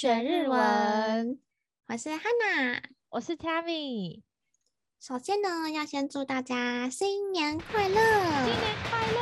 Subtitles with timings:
[0.00, 1.40] 学日文。
[1.88, 4.22] 我是 Hanna，我是 Tammy。
[5.00, 7.96] 首先呢，要先祝大家新年快乐！
[7.96, 9.18] 新年快乐！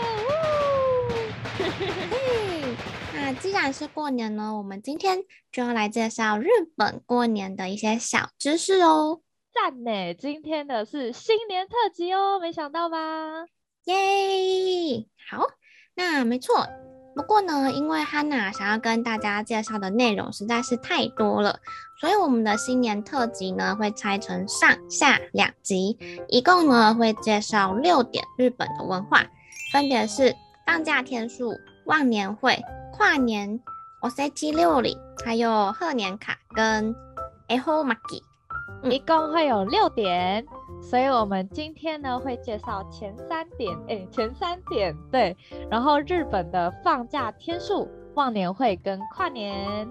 [2.12, 2.76] 嘿，
[3.14, 6.46] 那既然是过年呢，我们今天就要来介绍日
[6.76, 9.22] 本过年的一些小知识哦。
[9.54, 10.12] 赞呢！
[10.12, 13.46] 今天的是新年特辑哦，没想到吧？
[13.84, 15.06] 耶！
[15.30, 15.46] 好，
[15.94, 16.68] 那没错。
[17.15, 21.59] 不过呢，因为 Hana 想要跟大家介绍的内容实在是太多了，
[21.99, 25.97] 所以我们的新年特辑呢会拆成上下两集，
[26.29, 29.25] 一共呢会介绍六点日本的文化，
[29.73, 30.33] 分别是
[30.65, 31.53] 放假天数、
[31.85, 32.57] 忘年会、
[32.93, 33.59] 跨年、
[34.01, 36.95] おせち料理，还有贺年卡跟
[37.47, 38.21] 恵方巻き。
[38.89, 40.43] 一共会有六点，
[40.82, 45.36] 所以我们今天呢会介绍前三点，哎、前三点对，
[45.70, 49.88] 然后日本的放假天数、忘年会跟跨年，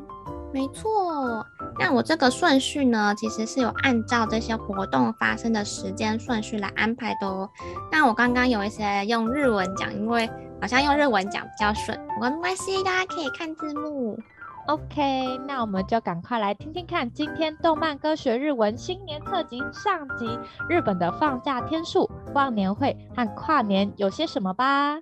[0.53, 1.45] 没错。
[1.77, 7.49] 那我这个顺序呢，其实是有按照这些活动发生的时间顺序来安排的哦。
[7.91, 10.29] 那我刚刚有一些用日文讲，因为
[10.61, 14.17] 好像用日文讲比较顺，不过没关系，大家可以看字幕。
[14.67, 25.01] OK，那我们就赶快来听听看今天动漫歌学日文新年特辑上集日本的放假天数、忘年会和跨年有些什么吧。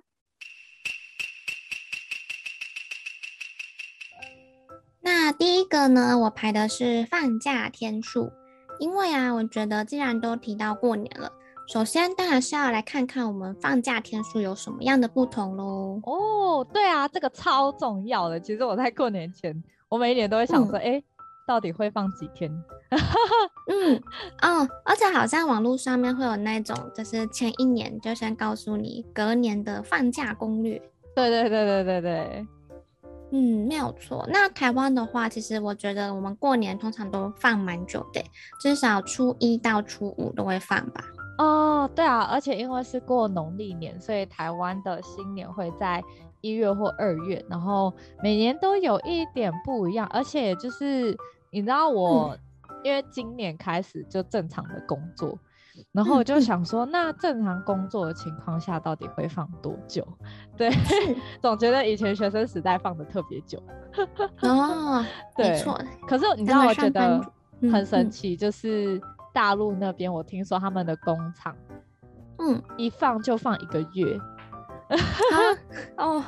[5.00, 8.30] 那第一个呢，我排的是放假天数，
[8.78, 11.32] 因为啊，我觉得既然都提到过年了。
[11.66, 16.00] 首先，当然是要来看看我们放假天数有什么样的不同喽。
[16.04, 18.38] 哦，对啊，这个超重要的。
[18.38, 21.02] 其实我在过年前，我每一年都会想说，哎、嗯，
[21.46, 22.50] 到底会放几天？
[23.66, 23.96] 嗯，
[24.42, 30.80] 哦，而且好像网络上面会有那种，就是前一年就先告诉你隔年的放假攻略。
[31.16, 32.46] 对对对对对对。
[33.32, 34.24] 嗯，没有错。
[34.30, 38.22] 那台湾的话，其实我觉得我们过年通常都放蛮久的，
[38.60, 41.02] 至少初一到初五都会放吧。
[41.36, 46.02] 哦，对啊，而且因为是过农历年，所以台湾的新年会在
[46.40, 50.06] 一月或二月，然后每年都有一点不一样。
[50.12, 51.16] 而且就是
[51.50, 52.28] 你知道我，
[52.68, 55.36] 嗯、因为今年开始就正常的工作，
[55.90, 60.06] 然后我就想说，嗯、那正常工作的情况下到底会放多久？
[60.56, 60.70] 对，
[61.42, 63.60] 总觉得以前学生时代放的特别久。
[64.42, 65.04] 哦，
[65.36, 65.60] 对。
[66.06, 67.20] 可是你知道，我觉得
[67.72, 69.02] 很神奇，就是。
[69.34, 71.54] 大陆那边，我听说他们的工厂，
[72.38, 74.18] 嗯，一放就放一个月。
[75.98, 76.22] 哦，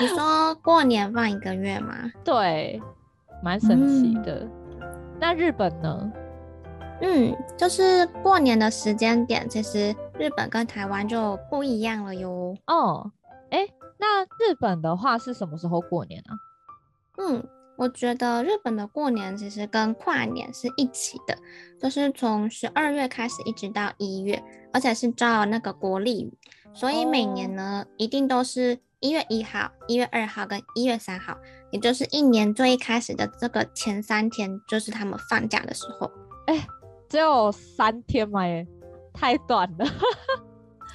[0.00, 1.92] 你说过年放一个月吗？
[2.22, 2.80] 对，
[3.42, 4.48] 蛮神奇的。
[4.80, 5.18] 嗯。
[5.18, 6.12] 那日本呢？
[7.00, 12.56] 嗯，就是过年的时间点，其实日本跟台湾就不一样了哟。
[12.68, 13.10] 哦，
[13.50, 13.66] 哎，
[13.98, 16.32] 那日本的话是什么时候过年啊？
[17.18, 17.44] 嗯。
[17.78, 21.36] 我觉得日本的过年其实跟跨年是一起的，
[21.78, 24.42] 就是从十二月开始一直到一月，
[24.72, 26.32] 而且是照那个国历，
[26.72, 27.94] 所以每年呢、oh.
[27.98, 31.36] 一定都是一月一号、一月二号跟一月三号，
[31.70, 36.10] 也就是一年最一开始的这个前三天，就是他们放假的时候。
[36.46, 36.66] 哎，
[37.10, 38.46] 只有三天嘛？
[38.46, 38.66] 耶，
[39.12, 39.84] 太短了。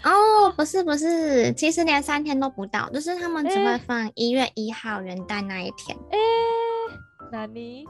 [0.04, 5.96] 哦，oh, 不是不是，其实连三天都不到，就是他们只会放一月一号元旦那一天。
[6.10, 6.18] 哎。
[7.32, 7.88] 哪里？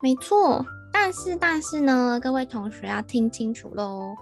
[0.00, 4.14] 没错，但是但是呢，各位同学要听清楚喽。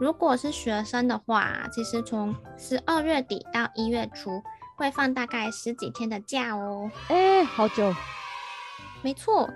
[0.00, 4.42] 如果是学生的话，其实从十二月底到一月初
[4.76, 6.90] 会放大概十几天的假哦。
[7.08, 7.94] 哎，好久。
[9.02, 9.48] 没错，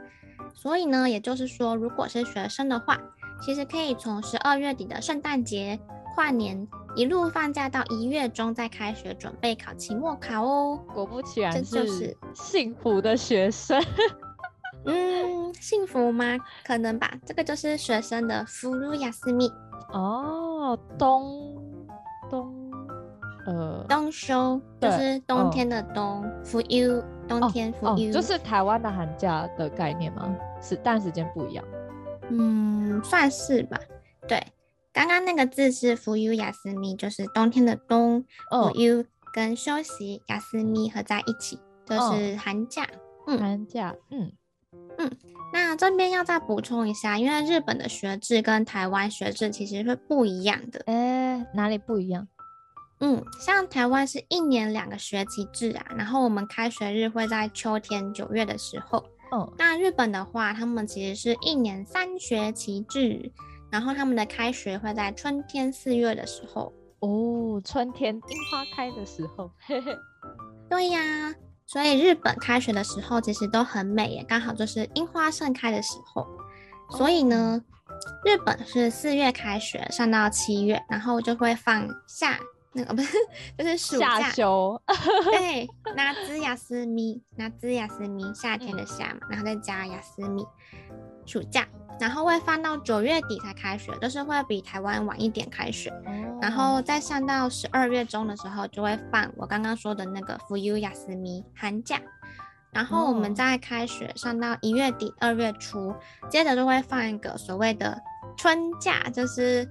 [0.52, 3.00] 所以呢，也就是说，如果是学生的话，
[3.40, 5.78] 其实可以从十二月底的圣诞节、
[6.14, 10.78] 跨年一路放假到一月中再开学，准备考期末考哦。
[10.94, 13.82] 果不其然，这就是幸福的学生。
[14.85, 16.37] 嗯，幸福吗？
[16.65, 17.11] 可能吧。
[17.25, 19.51] 这个就是学生的フル休み
[19.91, 21.57] 哦，冬
[22.29, 22.71] 冬
[23.45, 30.33] 呃冬休，就是冬天的冬，フユ冬天フユ，就是台湾的寒假的概念吗？
[30.61, 31.65] 是，但时间不一样。
[32.29, 33.79] 嗯，算是吧。
[34.27, 34.41] 对，
[34.93, 42.87] 刚刚那个字是フユ休み，就是冬天的冬，フユ跟休息休み合在一起，就是寒假。
[43.27, 44.31] 嗯，寒假，嗯。
[44.98, 45.10] 嗯，
[45.52, 50.80] 那这边要再补充一下，因为日本的学制跟台湾学制其实是不一样的。
[50.86, 52.26] 诶，哪里不一样？
[53.00, 59.04] 嗯，像台湾是一年两个学期制啊，然后我们开学日会在秋天九月的时候。
[59.32, 63.32] 哦，那日本的话，他们其实是一年三学期制，
[63.70, 66.72] 然后他们的开学会在春天四月的时候。
[67.00, 69.50] 哦，春天樱花开的时候。
[69.66, 69.96] 嘿嘿。
[70.70, 71.34] 对呀。
[71.65, 76.27] 所以日本开学的时候其实都很美耶，刚好就是樱花盛开的时候。
[76.89, 77.63] 所以呢，
[78.25, 82.39] 日本是四月开学，上到七月，然后就会放夏
[82.71, 83.17] 那个不是，
[83.57, 84.81] 就是暑假夏休。
[85.25, 85.67] 对，
[86.41, 87.49] 夏休み，夏
[87.87, 90.47] 休み，夏天的夏嘛，然后再加休み，
[91.25, 91.67] 暑假。
[91.99, 95.91] 然后会放到九月底才开学，就是会比台湾晚一点开学，
[96.41, 101.99] 然后再上到十二月中的时候就会放我刚刚说的那个冬休み寒假，
[102.71, 105.93] 然后我们再开学上到一月底二月初，
[106.29, 108.01] 接着就会放一个所谓的
[108.37, 109.69] 春假，就是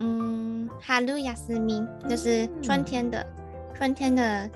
[0.00, 1.14] 嗯春休
[1.54, 3.26] み，就是春天的
[3.74, 4.50] 春天的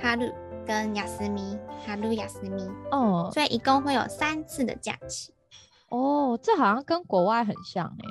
[0.00, 0.32] 春
[0.64, 5.32] 跟休み春休み哦，所以一共会有三次的假期。
[5.93, 8.05] 哦，这好像跟国外很像哎，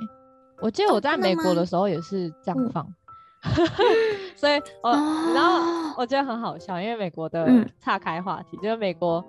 [0.61, 3.49] 我记得我在美国的时候也是这样放，哦、
[4.37, 7.45] 所以 我、哦、然后我觉得很好笑，因为美国的
[7.81, 9.21] 岔开话题，嗯、就是美国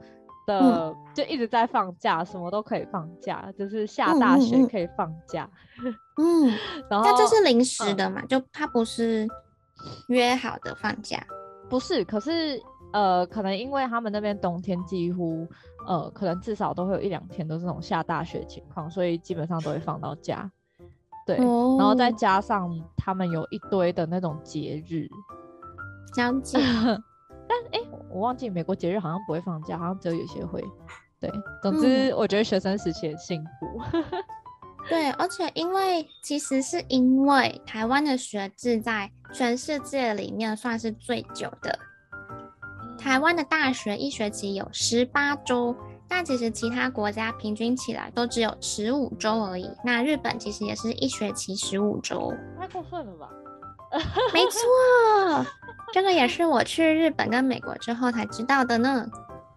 [0.47, 5.51] 的、嗯、就一直在放假，什么都可以放假，就是下大雪可以放假，
[6.19, 6.57] 嗯，
[6.89, 9.27] 然后这是临时的嘛，嗯、就它不是
[10.07, 11.21] 约好的放假，
[11.69, 12.63] 不是，可是
[12.95, 15.47] 呃，可能因为他们那边冬天几乎。
[15.87, 20.51] 呃，可能至少都会有一两天都是那种下大雪情况，所以基本上都会放到假。
[21.27, 25.07] 对，哦、然后再加上他们有一堆的那种节日，
[26.15, 26.59] 将近。
[27.47, 30.65] 但哎、欸，我忘记美国节日好像不会放假，好像只有有些会。
[31.21, 31.31] 对，
[31.63, 33.83] 总之我觉得学生时期很幸福。
[33.93, 34.05] 嗯、
[34.89, 41.79] 对，而且因为其实是因为台湾的学制在全世界里面算是最久的。
[43.05, 45.77] 台湾的大学一学期有十八周，
[46.09, 49.71] 但其实其他国家平均起来都只有十五周而已。
[49.85, 53.29] 那日本其实也是一学期十五周，太过分了吧？
[54.33, 55.45] 没错，
[55.93, 59.07] 这个也是我去日本跟美国之后才知道的呢。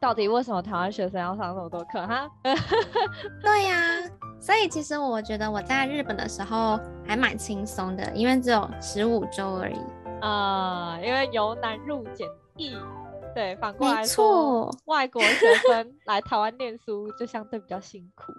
[0.02, 2.06] 到底为什么台湾学生要上那么多课？
[2.06, 2.30] 哈？
[3.42, 4.04] 对呀、啊，
[4.42, 6.78] 所以其实我觉得我在日本的时候
[7.08, 9.80] 还蛮轻松的，因为只有十五周而已。
[10.20, 12.28] 啊、呃，因为由难入简
[12.58, 12.76] 易。
[13.38, 18.34] 对，反过来说，错外国学生来台湾念书就相对比较辛苦。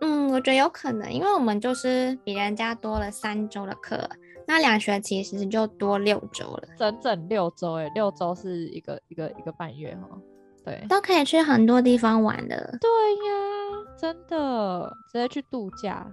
[0.00, 4.08] 嗯，我觉得有可能，因为我们就是比人家多了三周的课，
[4.46, 10.18] 那两学期其实就多六周了，整整六周哎，六周是一个一个一个半月哈。
[10.64, 12.78] 对，都可以去很多地方玩的。
[12.80, 12.90] 对
[13.28, 16.10] 呀，真的直接去度假。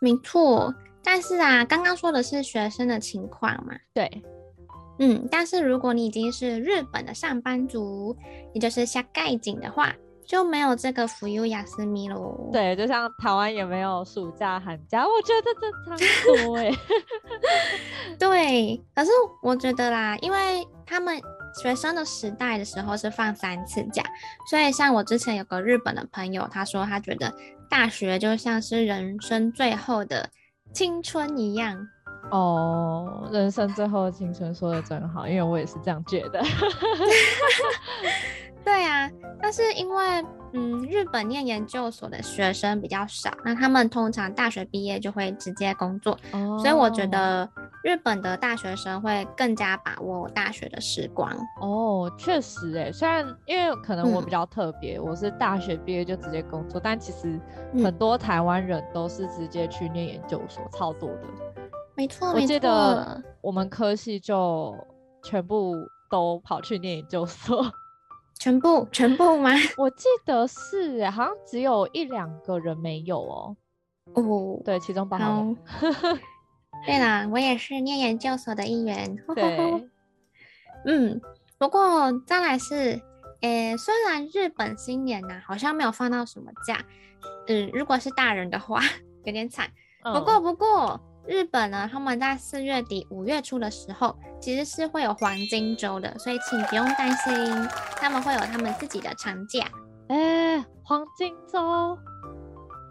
[0.00, 0.74] 没错，
[1.04, 3.74] 但是啊，刚刚说的是学生的情况嘛？
[3.92, 4.22] 对。
[4.98, 8.16] 嗯，但是如果你已经是日本的上班族，
[8.52, 9.94] 也就是社会人的话，
[10.26, 12.50] 就没有这个冬休み喽。
[12.52, 16.70] 对，就像台湾也没有暑假寒假，我觉得这差不多哎。
[18.18, 19.10] 对，可是
[19.42, 21.20] 我觉得啦，因为他们
[21.62, 24.02] 学生的时代的时候是放三次假，
[24.50, 27.32] 所以像我之前有个日本的朋友，他说他觉得
[27.70, 30.28] 大学就像是人生最后的
[30.72, 31.88] 青春一样。
[32.30, 36.42] 哦，人生最后的青春说的真好，因为我也是这样觉得。
[38.64, 39.10] 对啊，
[39.40, 47.48] 但是因为嗯，日本念研究所的学生比较少，那他们通常大学毕业就会直接工作，哦、所以我觉得
[47.82, 51.30] 日本的大学生会更加把握大学的时光。
[51.62, 57.40] 哦，确实哎，虽然因为可能我比较特别，嗯、我是大学毕业就直接工作，但其实
[57.82, 61.24] 很多台湾人都是直接去念研究所，超多的。
[61.98, 64.72] 没错，我记得我们科系就
[65.24, 65.74] 全部
[66.08, 67.72] 都跑去念研究所，
[68.38, 69.50] 全部全部吗？
[69.76, 73.56] 我记得是，好像只有一两个人没有哦。
[74.14, 75.56] 哦，对，其中包含我。
[76.86, 79.16] 对啦，我也是念研究所的一员。
[79.34, 79.84] 对，
[80.86, 81.20] 嗯，
[81.58, 83.02] 不过再来是，
[83.40, 86.80] 诶，虽然日本新年呐、啊、好像没有放到什么假，
[87.48, 88.80] 嗯，如果是大人的话
[89.24, 89.68] 有点惨。
[90.14, 91.00] 不过不过。
[91.28, 99.66] 日本呢，他们在四月底五月初的时候，其实是会有黄金周的，所以请不用担心，他们会有他们自己的长假。
[100.08, 101.98] 哎、欸，黄金周，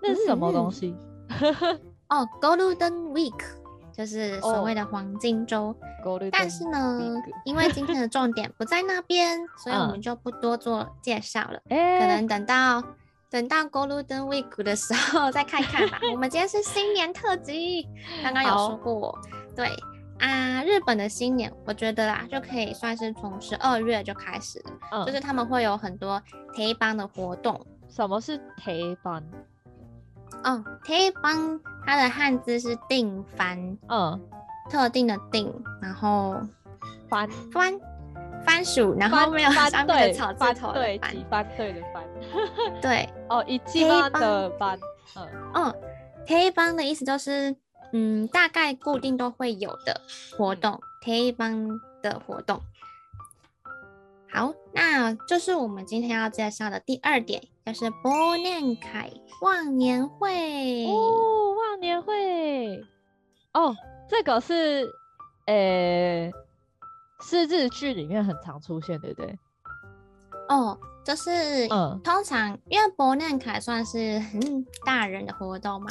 [0.03, 0.95] 那是什么东西？
[2.09, 3.41] 哦，Golden Week，
[3.91, 5.75] 就是所谓的黄金周。
[6.05, 7.33] Oh, 但是呢，Week.
[7.43, 11.59] 因为今天的重点不在那边，所以我们就不多做介绍了。
[11.69, 12.81] 欸、可能等到。
[13.29, 15.99] 等到 Golden Week 的时候再看看吧。
[16.13, 17.87] 我们今天是新年特辑，
[18.23, 19.21] 刚刚有说过，好
[19.55, 19.69] 对
[20.19, 26.21] 啊，日本的新年，我觉得啦，就可以算是从十二月就开始了，嗯、就是他们会有很多
[26.53, 27.65] 定番的活动。
[27.89, 29.23] 什么是定番？
[30.43, 34.19] 哦，定番它的汉字是定番，嗯，
[34.69, 36.35] 特定的定，然后
[37.09, 37.73] 番番
[38.45, 42.03] 番薯，然后没有上面的草字头的番，对，番对的番。
[42.81, 43.57] 对， 哦，一
[43.87, 44.79] 番的番，
[45.15, 45.27] 嗯。
[45.53, 45.75] 嗯，
[46.25, 47.55] 定番的意思就是，
[47.93, 50.01] 嗯，大概固定都会有的
[50.37, 51.67] 活动，定番
[52.01, 52.61] 的活动。
[54.29, 59.09] 好，那就是我们今天要介绍的第二点，就是波念凯
[59.41, 60.85] 忘年会。
[60.85, 62.81] 哦，忘年会。
[63.53, 63.75] 哦，
[64.09, 64.85] 这个是
[65.45, 66.31] 呃、欸，
[67.21, 69.39] 是日剧里面很常出现，对不对？
[70.49, 71.31] 哦，就是
[71.69, 75.89] 嗯，通常因为博念凯算是很大人的活动嘛，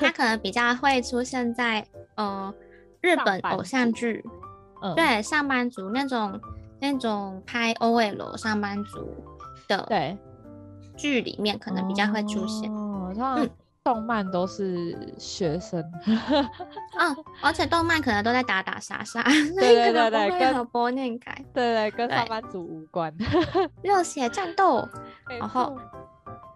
[0.00, 2.52] 他可能比较会出现在呃
[3.00, 4.24] 日本偶像剧，
[4.82, 6.40] 嗯，对，上班族那种。
[6.80, 9.12] 那种拍 OL 上班族
[9.66, 10.16] 的对
[10.96, 12.72] 剧里面，可能比较会出现。
[12.72, 13.50] 哦，嗯，
[13.88, 15.82] 动漫都是学生。
[16.04, 19.22] 嗯， 而且动漫可能都在打打杀杀。
[19.22, 21.44] 对对对对，跟忘年会。
[21.54, 23.10] 对对，跟上班族无关。
[23.82, 24.86] 热血战斗。
[25.40, 25.74] 然后，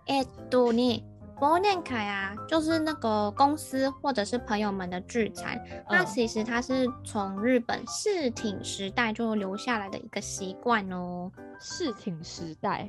[0.09, 1.03] 哎，多尼。
[1.41, 5.59] 忘年会啊，就是那个公司或者是朋友们的聚餐。
[5.71, 11.33] 嗯、那其实它是从日本室町时代就留下来的一个习惯哦。
[11.59, 12.89] 室町时代，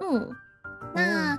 [0.00, 0.28] 嗯，
[0.94, 1.38] 那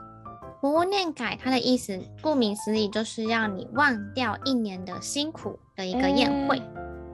[0.62, 6.58] 忘年会它的意思，顾名思义，就是要你忘掉一年的辛苦的一个宴会。
[6.58, 6.64] 欸、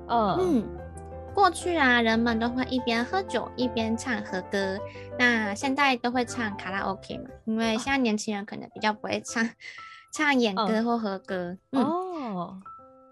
[0.08, 0.38] 嗯。
[0.40, 0.80] 嗯
[1.36, 4.78] 过去啊，人们都会一边喝酒一边唱和歌。
[5.18, 7.24] 那现在都会唱卡拉 OK 嘛？
[7.46, 9.50] 因为现在年轻人可能比较不会唱
[10.14, 11.58] 唱演歌或和歌。
[11.72, 12.62] 嗯、哦。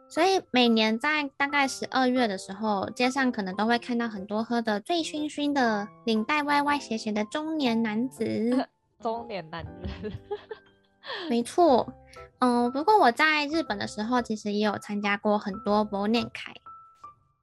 [0.08, 8.68] 所以每年在大概十二月的时候，街上可能都会看到很多喝得醉醺醺的、领带歪歪斜斜的中年男子。
[9.02, 10.14] 中年男人。
[11.30, 11.92] 没错。
[12.40, 16.54] 嗯，不过我在日本的时候，其实也有参加过很多博年会。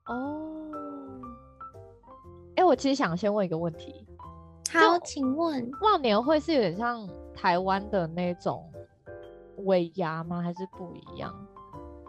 [0.06, 0.44] 哦。
[2.56, 4.06] 哎、欸，我其实想先问一个问题。
[4.72, 8.70] 好，请问忘年会是有点像台湾的那种
[9.64, 10.42] 尾牙吗？
[10.42, 11.32] 还是不一样？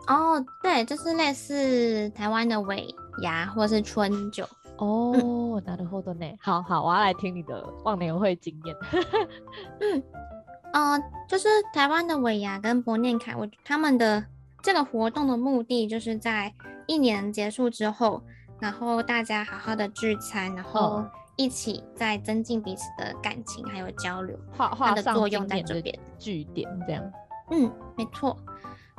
[0.08, 2.88] 哦，对，就是类似台湾的尾
[3.22, 4.48] 牙或是春酒。
[4.79, 6.37] 哦，なるほどね。
[6.41, 8.77] 好好，我要来听你的忘年会经验。
[9.81, 10.03] 嗯，
[10.73, 14.25] 呃，就是台湾的尾牙跟忘年会，我他们的
[14.63, 16.53] 这个活动的目的就是在
[16.87, 18.23] 一年结束之后。
[18.61, 21.05] 然后大家好好的聚餐，然后
[21.37, 27.13] 一起再增进彼此的感情还有交流，画画的作用在这边，句点这样。
[27.51, 28.39] 嗯，没错。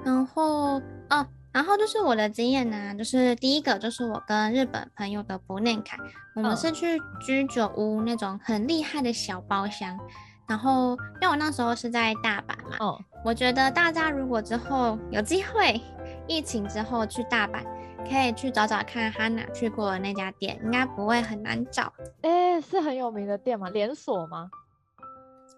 [0.03, 5.96] 然后哦， 然后就是我的经验呢、啊，就是第一个就是我跟日本朋友的不念卡，
[6.34, 9.98] 我们是去居酒屋那种很厉害的小包厢。
[10.48, 15.80] 然后因为我那时候是在大阪嘛，哦，我觉得大家如果之后有机会，
[16.26, 17.62] 疫情之后去大阪。
[18.08, 21.92] 可以去找找看哈娜去过的那家店，应该不会很难找。
[22.62, 23.68] 是很有名的店吗？
[23.68, 24.50] 连锁吗？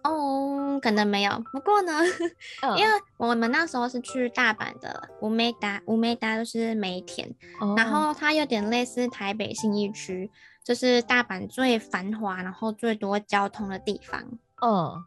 [0.03, 1.43] 哦，可能没有。
[1.51, 1.93] 不过呢，
[2.61, 7.29] 嗯、因为我们那时候是去大阪的乌梅达，乌梅达就是梅田，
[7.61, 10.29] 哦、然后它有点类似台北信义区，
[10.63, 14.21] 就是大阪最繁华，然后最多交通的地方。
[14.61, 15.03] 嗯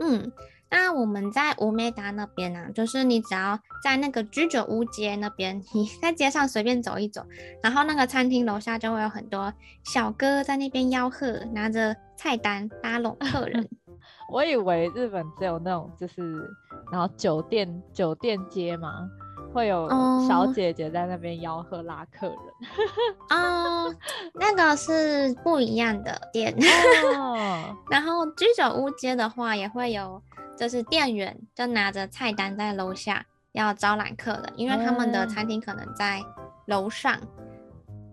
[0.00, 0.32] 嗯。
[0.74, 7.26] 那我们在乌梅达那边呢、啊，就是你只要在那个居酒屋街那边，你 在街上随便走一走，
[7.62, 9.52] 然后那个餐厅楼下就会有很多
[9.84, 13.68] 小哥在那边吆喝，拿着菜单拉拢客人。
[14.28, 16.48] 我以为日本只有那种就是，
[16.90, 19.08] 然后酒店酒店街嘛，
[19.52, 19.88] 会有
[20.28, 22.36] 小姐姐在那边吆喝拉客人。
[23.30, 23.96] 哦、嗯，
[24.34, 26.54] 那个是不一样的店。
[27.16, 30.22] 哦、 然后居酒屋街的话也会有。
[30.54, 36.22] 就是店员就拿着菜单在楼下要招揽客人，因为他们的餐厅可能在
[36.66, 37.14] 楼上。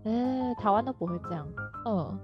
[0.05, 1.45] 哎、欸，台湾都不会这样。
[1.85, 2.19] 嗯，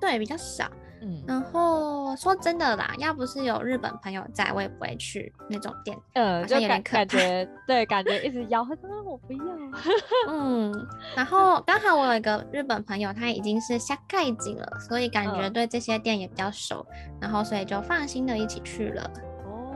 [0.00, 0.66] 对，比较少。
[1.04, 5.96] 嗯，然后说真的啦，要不是有日本朋友在，我也不会去那种店。
[6.14, 9.44] 嗯，就感感觉对，感觉一直吆喝，我不要。
[10.28, 10.72] 嗯，
[11.14, 19.10] 然后刚好我有一个日本朋友，他已经是下盖景了，所以感觉对这些店也比较熟，嗯、然后所以就放心的一起去了。
[19.44, 19.74] 哦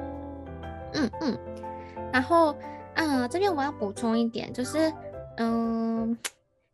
[0.94, 1.38] 嗯嗯，
[2.10, 2.56] 然后
[2.94, 4.90] 嗯，这边我要补充一点，就是
[5.36, 6.16] 嗯，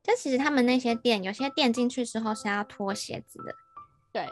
[0.02, 3.54] 就其实他们那些店，有些店进去之后是要脱鞋子的，
[4.12, 4.26] 对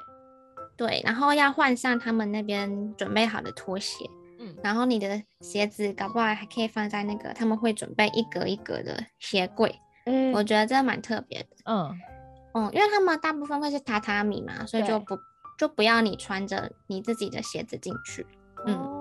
[0.77, 11.95] 对，然后要换上他们那边准备好的拖鞋，嗯，然后你的鞋子搞不好还可以放在那个他们会准备一格一格的鞋柜，嗯，我觉得这蛮特别的，嗯
[12.55, 15.19] 嗯，因为他们大部分会是榻榻米嘛，所以就不
[15.59, 18.27] 就不要你穿着你自己的鞋子进去，
[18.67, 18.75] 嗯。
[18.75, 18.99] 哦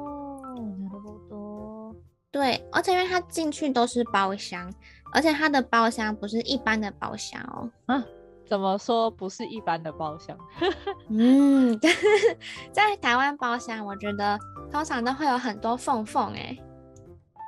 [2.31, 4.73] 对，而且因为它进去都是包厢，
[5.11, 7.69] 而且它的包厢不是一般的包厢哦。
[7.87, 8.05] 啊，
[8.51, 10.37] 怎么说不是一般的包厢？
[11.07, 11.79] 嗯，
[12.73, 14.37] 在台湾包厢，我觉得
[14.69, 16.57] 通常都会有很多缝缝哎，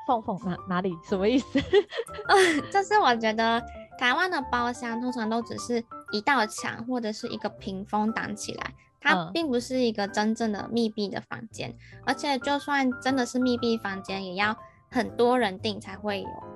[0.08, 0.98] 缝缝哪哪里？
[1.04, 1.60] 什么意思？
[2.30, 3.62] 嗯，就是我觉得
[4.00, 5.84] 台湾的包厢通常都只是
[6.14, 14.56] 一道墙或者是一个屏风挡起来，它并不是一个真正的密闭的房间，嗯，而且就算真的是密闭房间，也要
[14.90, 16.53] 很多人订才会有。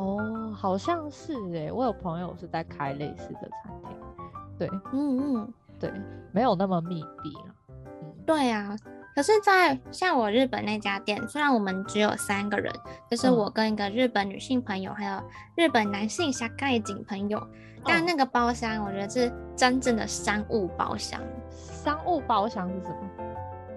[0.00, 3.96] 哦，好像是哎，我有朋友是在开类似的餐厅，
[4.58, 5.92] 对，嗯嗯，对，
[6.32, 7.54] 没有那么密闭了。
[7.68, 8.74] 嗯，对啊，
[9.14, 12.72] 可是，在像我日本那家店，虽然我们只有三个人，
[13.10, 15.22] 就是我跟一个日本女性朋友，嗯、还有
[15.56, 17.38] 日本男性小盖景朋友，
[17.84, 21.20] 但那个包厢，我觉得是真正的商务包厢。
[21.50, 22.96] 商务包厢是什么？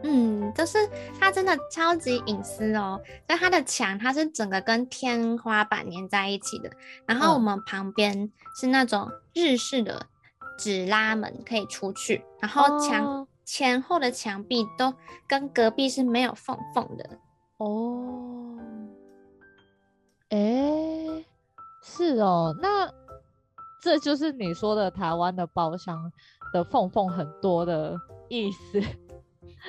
[0.03, 0.77] 嗯，就是
[1.17, 6.69] 它真的超级隐私哦，就它的墙，它是整个跟天花板连在一起的，
[7.05, 8.29] 然后我们旁边
[8.60, 10.05] 是那种日式的
[10.60, 14.93] 纸拉门可以出去，然后墙、哦、前后的墙壁都
[15.27, 17.10] 跟隔壁是没有缝缝的
[17.57, 18.60] 哦。
[20.29, 21.25] 诶，
[21.81, 22.91] 是哦，那
[23.81, 26.12] 这就是你说的台湾的包厢
[26.51, 28.81] 的缝缝很多的意思。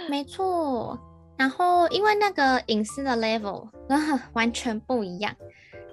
[0.09, 0.99] 没错，
[1.37, 3.69] 然后因为那个隐私的 level
[4.33, 5.35] 完全不一样，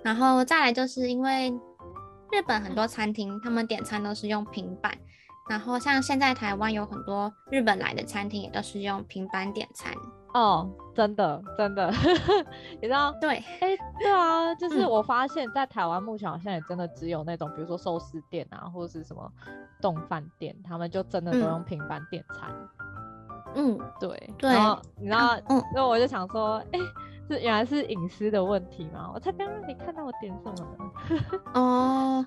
[0.04, 1.50] 然后再来就是因为
[2.32, 4.92] 日本很多餐厅他们点餐都是用平板，
[5.50, 9.94] 然后像现在台湾有很多日本来的餐厅也都是用平板点餐。
[10.34, 11.92] 哦，真的真的，
[12.82, 13.12] 你知道？
[13.20, 19.30] 对，哎，对啊，就是我发现在台湾目前好像也真的只有那种，比如说寿司店啊，或者是什么
[19.82, 22.50] 丼饭店，他们就真的都用平板点餐。
[22.50, 22.91] 嗯
[23.56, 26.86] 嗯，对，对，然后你知道，嗯，那我就想说，哎、欸，
[27.30, 29.12] 这原来是隐私的问题吗？
[29.14, 31.42] 我才不要让你看到我点什么呢。
[31.54, 32.26] 哦，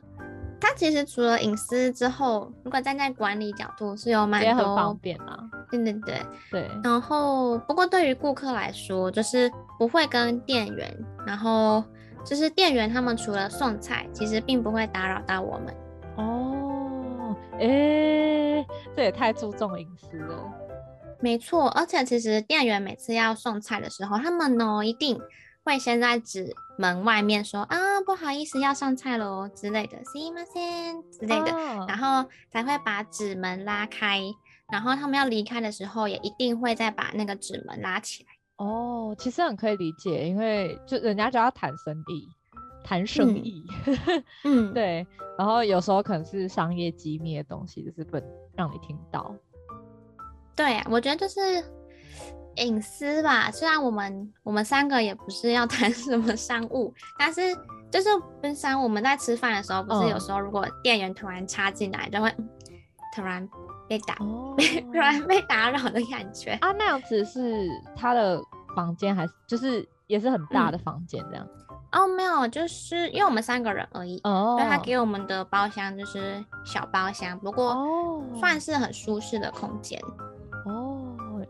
[0.60, 5.38] 它其实除了隐私之后，如果站在管理角度是有蛮多，也很方便啊。
[5.70, 6.70] 对对对对。
[6.82, 10.96] 然后，不过对于顾客来说，就是不会跟店员，
[11.26, 11.82] 然后
[12.24, 15.74] 就是店员他们除了送菜，其实并不会打扰到我们。
[16.16, 20.36] 哦，哎、欸，这也太注重隐私了。
[21.19, 25.19] 没错，而且其实店员每次要送菜的时候，他们呢一定
[25.63, 34.21] 会先在纸门外面说啊，不好意思，要上菜喽之类的，すいません之类的，哦，然后才会把纸门拉开。
[34.71, 38.29] 然后他们要离开的时候，也一定会再把那个纸门拉起来。
[38.63, 42.29] 哦，其实很可以理解，因为就人家就要谈生意，
[42.83, 43.65] 谈生意，
[44.43, 45.05] 嗯，嗯对。
[45.37, 49.35] 然后有时候可能是商业机密的东西，就是不能让你听到。
[50.56, 51.40] 对啊，我觉得就是
[52.56, 53.50] 隐私吧。
[53.50, 57.40] 虽然我们我们三个也不是要 谈什么商务，但是
[57.90, 58.08] 就是
[58.40, 58.80] 分商。
[58.80, 62.32] 我们在吃饭的时候，不是有时候如果店员突然插进来，就会
[63.14, 63.48] 突然
[63.88, 64.54] 被打，哦、
[64.92, 66.72] 突然被打扰的感觉啊。
[66.72, 68.40] 那样子是他的
[68.76, 71.46] 房间，还是就是也是很大的房间这样？
[71.90, 74.20] 嗯、哦，没有，就是因为我们三个人而已。
[74.24, 77.76] 哦，所以他给我们的包厢就是小包厢，不过
[78.38, 80.00] 算是很舒适的空间。
[80.02, 80.33] 哦，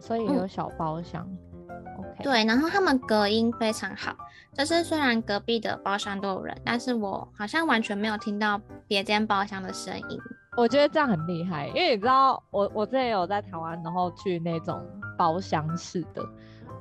[0.05, 2.23] 所以有小包厢，嗯，OK。
[2.23, 4.14] 对，然后他们隔音非常好，
[4.53, 10.21] 就是虽然隔壁的包厢都有人，但是我好像完全没有听到别间包厢的声音。
[10.59, 14.79] 我觉得这样很厉害，因为你知道，我我之前有在台湾，然后去那种
[15.17, 16.23] 包厢式的，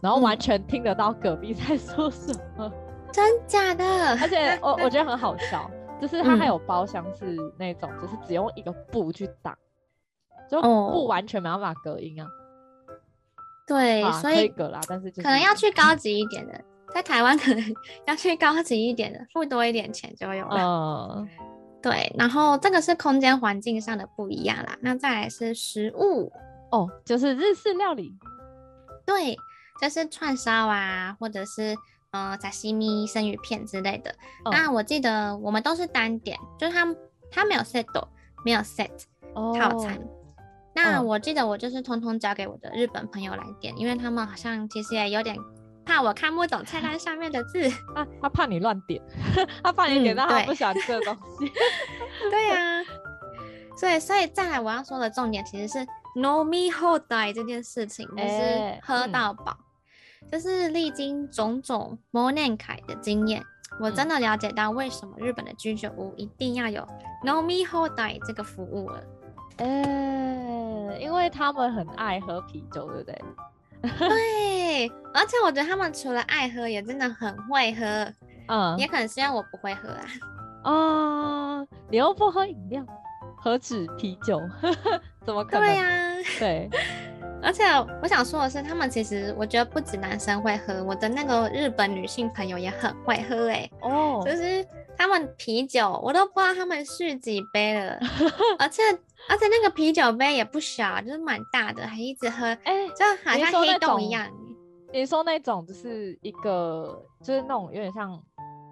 [0.01, 2.71] 然后完全听得到隔壁 在说什么，嗯、
[3.13, 3.85] 真假的？
[4.19, 9.57] 而且我我觉得很好笑，就是它还有包厢是那种，就是只用一个布去挡。
[10.51, 12.29] 就不完全没办法隔音啊，哦、
[13.65, 16.61] 对，所以可以啦，但是可能要去高级一点的，
[16.93, 21.17] 在台湾可能 要去高级一点的，付多一点钱就有了。
[21.17, 21.29] 嗯，
[21.81, 26.31] 对，然后这个是空间环境上的不一样啦，那再来是食物
[26.71, 28.11] 哦，就是日式料理，
[29.05, 29.37] 对，
[29.81, 31.75] 就是串烧啊，或者是
[32.11, 34.11] 呃炸西米生鱼片之类的。
[34.43, 36.85] 哦、那我记得我们都是单点，就是他
[37.31, 37.85] 他没有 set，
[38.43, 38.89] 没有 set
[39.33, 39.97] 套餐。
[40.81, 45.35] 哦那我记得我就是通通交给我的日本朋友来点，因为他们好像其实也有点
[45.85, 47.67] 怕我看不懂菜单上面的字。
[47.93, 49.01] 啊，他怕你乱点，
[49.63, 51.45] 他怕你点到他不喜欢吃的东 西。
[51.45, 52.83] 嗯、对呀、啊，
[53.77, 63.43] 所以所以再来我要说的重点其实是 “no me hold die” 这件事情，就是喝到饱，欸嗯、就是历经种种 Monenkai 的经验，
[63.79, 66.87] 我真的了解到为什么日本的居酒屋一定要有
[67.23, 69.03] “no me hold die” 这个服务了。
[69.57, 69.83] 哎、
[70.93, 73.21] 欸，因为他们很爱喝啤酒，对不对？
[73.99, 77.85] 对， 而且我觉得他们除了爱喝，也真的很会喝。
[78.47, 80.05] 嗯，也可能是因为我不会喝啊。
[80.63, 80.71] 啊、
[81.59, 82.85] 呃，你又不喝饮料？
[83.37, 84.41] 何止啤酒？
[85.25, 85.67] 怎么可能？
[85.67, 86.69] 对呀、啊，对。
[87.43, 87.65] 而且
[88.01, 93.71] 我想说的是，他们其实我觉得不止男生会喝，我的那个日本女性朋友也很会喝哎、欸。
[93.81, 94.21] 哦。
[94.25, 94.65] 就是
[94.97, 97.99] 他们啤酒，我都不知道他们续几杯了。
[98.59, 98.81] 而且
[99.29, 104.29] 而且那个啤酒杯也不小，就是蛮大的，还一直喝，哎、欸，就好像黑洞一样。
[104.91, 108.21] 你说那种就是一个，就是那种有点像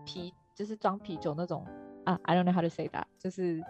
[0.06, 1.66] 啤，就是装啤酒那种
[2.06, 2.20] 啊。
[2.24, 3.62] I don't know how to say that，就是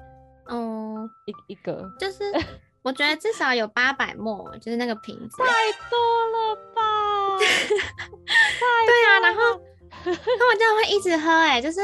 [0.47, 2.23] 嗯，一一个就是。
[2.83, 5.37] 我觉得至少有八百沫，就是那个瓶子。
[5.37, 5.45] 太
[5.87, 5.99] 多
[6.31, 7.37] 了吧？
[7.37, 9.61] 对啊，然后
[10.03, 11.79] 他们这样会一直喝、欸，哎，就是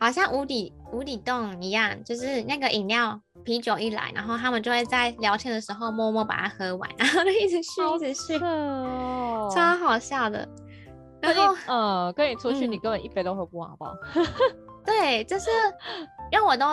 [0.00, 10.48] 好像无底无底洞一样，就是那个饮料啤酒一来，然后他们就会在聊天的时候默默把它喝完，然后就一直续一直续，哦、超好笑的。
[11.20, 13.94] 然后，呃，跟你出去，你根本一杯都喝不完，好不好？
[14.84, 15.50] 对，就是
[16.32, 16.66] 因为我都。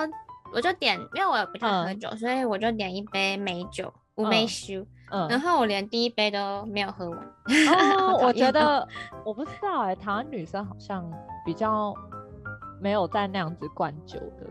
[0.54, 7.20] 我就点，因为我不太喝酒，嗯，所以我就点一杯美酒，无梅酒，嗯，然后我连第一杯都没有喝完。
[8.00, 8.88] 哦，我觉得
[9.26, 11.04] 我不知道哎，欸，台湾女生好像
[11.46, 11.94] 比较
[12.80, 14.48] 没有在那样子灌酒的。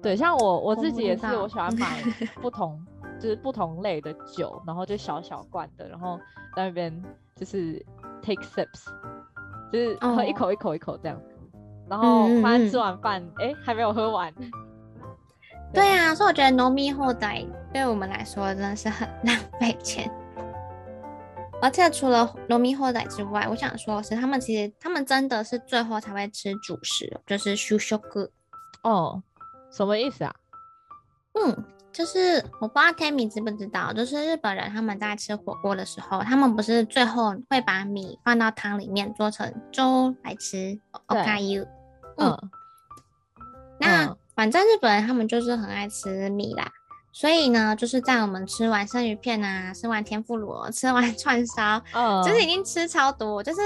[0.00, 2.00] 对，像我我自己也是，我喜欢买
[2.40, 2.80] 不同
[3.20, 6.18] 就是不同类的酒，然后就小小罐的，然后
[6.54, 7.02] 在那边
[7.34, 7.84] 就是
[8.22, 8.86] take sips，
[9.72, 11.20] 就是喝一口一口一口这样
[11.88, 14.32] 然后反正吃完饭哎，欸，还没有喝完。
[15.72, 20.10] 对啊，所以我觉得饮み放题对我们来说真的是很 浪费钱。
[21.60, 27.98] 而且除了饮み放题之外，我想说的是，他们其实他们真的是最后才会吃主食，就是主食。
[28.82, 29.22] 哦，
[29.70, 30.34] 什么意思啊？
[31.34, 40.78] 嗯，就是我不知道 Tammy 知不知道，就是日本人他们在吃火锅的时候，他们不是最后会把米放到汤里面做成粥来吃。
[41.06, 41.66] o k you。
[42.16, 42.50] 嗯，嗯
[43.78, 44.06] 那。
[44.06, 46.70] 嗯反正日本人他们就是很爱吃米啦，
[47.18, 53.60] 所以呢，就是在我们吃完生鱼片啊，吃完天妇罗，吃完串烧，哦，就是已经吃超多，就是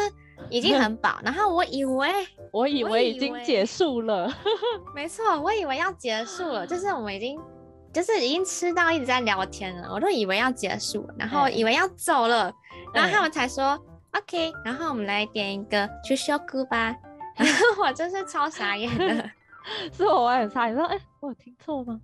[0.49, 1.19] 已经很饱。
[1.23, 2.11] 然后我以为，
[2.51, 4.27] 我以为已经结束了，
[4.97, 7.38] 没错，我以为要结束了，就是我们已经，
[7.93, 12.51] 就是已经吃到一直在聊天了，我都以为要结束，然后以为要走了，
[12.95, 13.79] 然后他们才说，
[14.12, 16.97] 嗯，OK，然后我们来点一个猪小菇吧，
[17.37, 19.31] 然后我真是超傻眼的。
[19.93, 22.01] 是我我很傻，你说哎、欸，我有听错吗？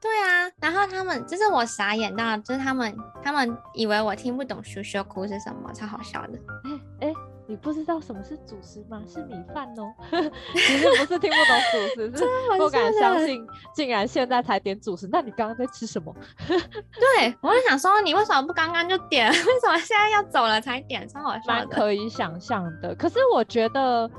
[0.00, 6.38] 对啊，然后他们就是我傻眼到，就是他们他们以为我听不懂羞羞哭是什么，超好笑的。
[6.64, 7.14] 哎、欸、哎、欸，
[7.46, 9.02] 你不知道什么是主食吗？
[9.06, 9.92] 是米饭哦。
[10.54, 12.24] 其实不是听不懂主食， 是
[12.56, 15.08] 不敢相信，竟然现在才点主食。
[15.12, 16.14] 那你刚刚在吃什么？
[16.48, 19.28] 对，我就想说，你为什么不刚刚就点？
[19.28, 21.06] 为什么现在要走了才点？
[21.08, 21.66] 超好笑的。
[21.66, 24.10] 可以想象的，可是我觉得。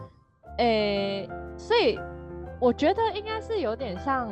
[0.58, 1.98] 诶、欸，所以
[2.60, 4.28] 我觉得应该是有点像，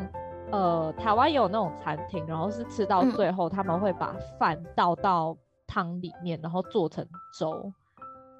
[0.51, 7.05] 呃，台湾有那种餐厅，然后是吃到最后，他们会把饭倒到汤里面，然后做成
[7.37, 7.71] 粥。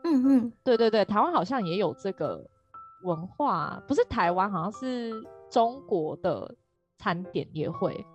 [0.03, 2.43] 嗯嗯，对对对，台湾好像也有这个
[3.03, 5.11] 文化，不是台湾，好像是
[5.49, 6.55] 中国的
[6.97, 8.05] 餐点也会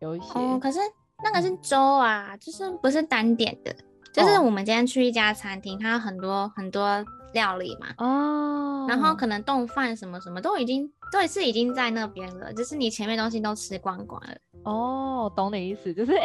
[0.00, 0.38] 有一些。
[0.38, 0.80] 哦，可是
[1.22, 3.74] 那个是粥啊，就是不是单点的，
[4.14, 7.04] 就是我们今天去一家餐厅，它有很多很多。
[7.34, 14.36] 料理嘛，哦，然后可能冻饭什么什么都已经对，是已经在那边了，就是你前面东西都吃光光了。
[14.62, 16.22] 哦，懂你意思，就是哎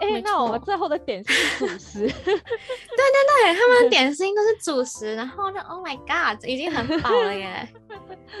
[0.00, 2.00] 哎、欸欸，那我们最后的点心是主食。
[2.20, 7.66] 对对对，他们的点心都是主食， 然后就 Oh my God，已经很饱了耶，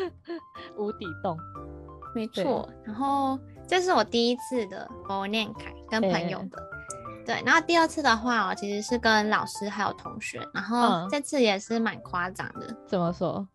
[0.76, 1.38] 无底洞。
[2.14, 6.62] 没错，然后这是我第一次的忘年会跟朋友的。
[7.20, 12.76] 欸对，然后第二次的话，我其实是跟老师还有同学，然后这次也是蛮夸张的。
[12.86, 13.46] 怎么说？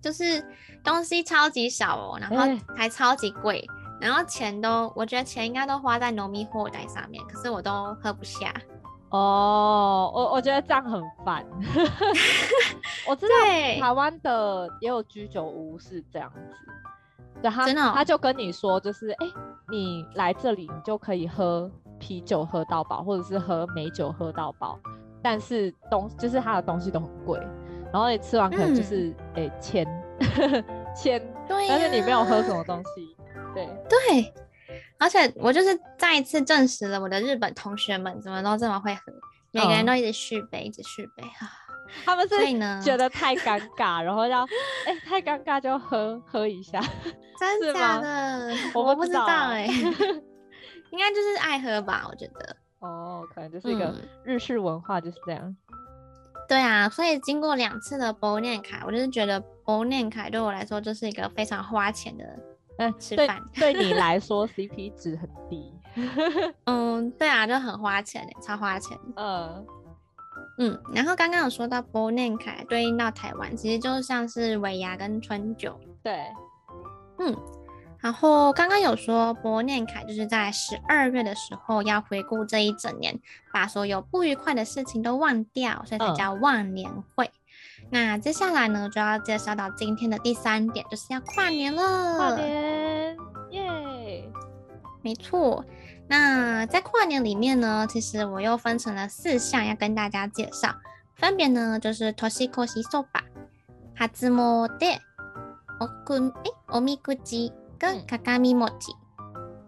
[0.00, 0.42] 就是
[0.82, 2.36] 东西超级少哦，然后
[2.74, 3.58] 还超级贵，
[4.00, 8.50] 欸、然后钱都，我觉得钱应该都花在饮み放题上面，可是我都喝不下。
[9.10, 11.44] 哦，我我觉得这样很烦。
[13.06, 13.34] 我知道
[13.80, 16.40] 台湾的也有居酒屋是这样子，
[17.42, 19.32] 对他真的、哦，他就跟你说，就是哎、欸，
[19.68, 21.70] 你来这里你就可以喝。
[22.00, 24.76] 啤酒喝到饱，或者是喝美酒喝到饱，
[25.22, 27.38] 但是东就是它的东西都很贵，
[27.92, 29.86] 然后你吃完可能就是诶钱
[30.96, 33.16] 钱，对，但是你没有喝什么东西，
[33.54, 33.68] 对。
[33.88, 34.34] 对，
[34.98, 39.02] 而且我就是再一次证实了我的日本同学们怎么都这么会喝，
[39.52, 41.50] 每个人都一直续杯，一直续杯啊，
[42.04, 42.36] 他们是
[42.82, 44.44] 觉得太尴尬，然后要
[44.86, 46.80] 哎、欸、太尴尬就喝喝一下，
[47.38, 48.54] 真的假的？
[48.74, 49.68] 我不知道哎。
[50.90, 52.56] 应该就是爱喝吧，我觉得。
[52.80, 55.42] 哦，可能就是一个日式文化就是这样。
[55.44, 55.56] 嗯、
[56.48, 62.24] 对啊，所以经过两次的忘年会，我就是觉得忘年会对我来说就是一个非常花钱的
[62.78, 65.74] 嗯，吃饭对，对你来说 CP 值很低。
[66.64, 68.98] 嗯，对啊，就很花钱，超花钱。
[69.16, 69.66] 嗯
[70.56, 75.78] 嗯，然后刚刚有说到博念凯对应到台湾，其实就像是尾牙跟春酒。
[76.02, 76.24] 对，
[77.18, 77.36] 嗯。
[78.01, 83.19] 然后刚刚有说博念凯就是在十二月的时候要回顾这一整年，
[83.51, 87.25] 把所有不愉快的事情都忘掉，所以才叫忘年会。
[87.25, 92.17] 嗯、那接下来呢，就要介绍到今天的第三点，就是要跨年了。
[92.17, 93.17] 跨年，
[93.49, 94.29] 耶！
[95.01, 95.65] 没错。
[96.07, 100.75] 那在跨年里面呢，其实我又分成了四项要跟大家介绍，
[101.15, 103.23] 分别呢就是 Toshikoshi Soba、
[103.97, 104.99] 初诣、
[105.79, 107.51] おくん哎、おみくじ。
[107.80, 108.94] 跟卡卡米莫吉，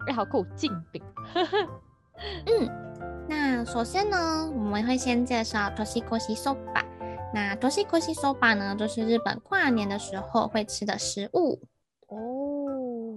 [0.06, 1.02] 哎，好酷，镜饼。
[2.44, 6.84] 嗯，那首先呢，我们会先介绍 Toshikoshi Soba。
[7.32, 11.62] 那 Toshikoshi Soba 呢，就是日本跨年的时候会吃的食物。
[12.08, 13.16] 哦，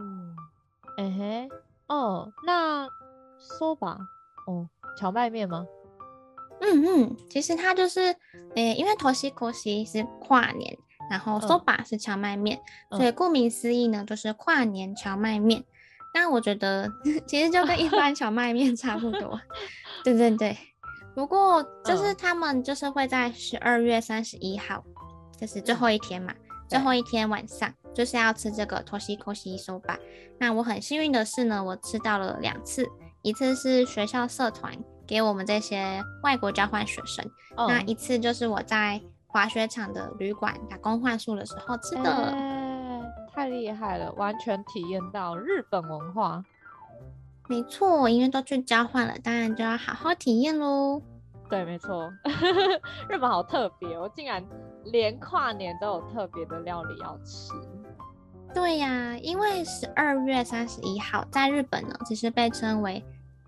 [0.97, 1.49] 哎嘿，
[1.87, 2.87] 哦，那
[3.59, 3.97] Soba，
[4.47, 5.67] 哦，荞麦面吗？
[6.61, 7.99] 嗯嗯，其实它就是，
[8.55, 10.77] 诶、欸，因为 Toshikoshi 是跨年。
[11.09, 15.63] 然后 soba 是荞麦面，嗯、所以顾名思义呢，就是跨年荞麦面。
[16.13, 16.89] 那我觉得
[17.27, 19.39] 其实就跟一般荞麦面差不多，
[20.03, 20.57] 对对对。
[21.13, 24.83] 不过就是他们就是会在十二月三十一号，
[25.39, 29.97] 就是最后一天嘛，嗯、最后一天晚上就是要吃这个 Toshikoshi soba。
[30.39, 32.85] 那我很幸运的是呢，我吃到了两次，
[33.21, 34.73] 一次是学校社团
[35.07, 37.25] 给我们这些外国交换学生，
[37.57, 39.01] 嗯、那一次就是我在。
[39.35, 46.41] 滑雪场的旅馆打工换宿的时候吃的，欸，太厉害了，完全体验到日本文化。
[47.49, 51.01] 没错，因为都去交换了，当然就要好好体验喽。
[51.49, 52.09] 对，没错，
[53.09, 54.41] 日本好特别，我竟然
[54.85, 57.51] 连跨年都有特别的料理要吃。
[58.53, 63.03] 对呀，啊，因为十二月三十一号在日本呢，其实被称为